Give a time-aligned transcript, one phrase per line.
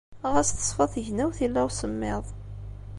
[0.33, 2.25] Ɣas teṣfa tegnawt, yella usemmiḍ.